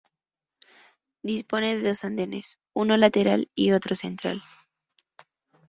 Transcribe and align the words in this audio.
Dispone 1.21 1.75
de 1.77 1.87
dos 1.89 2.03
andenes, 2.03 2.57
uno 2.73 2.97
lateral 2.97 3.51
y 3.53 3.73
otro 3.73 3.93
central. 3.95 4.41